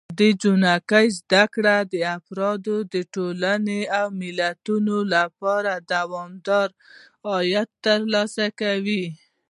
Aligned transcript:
د 0.17 0.21
نجونو 0.31 1.01
زده 1.17 1.43
کړه 1.53 1.75
د 1.93 1.95
افرادو، 2.17 2.75
ټولنو 3.13 3.79
او 3.99 4.05
ملتونو 4.21 4.95
لپاره 5.15 5.71
دوامداره 5.93 6.75
عاید 7.29 7.69
ترلاسه 7.85 8.45
کوي. 8.61 9.05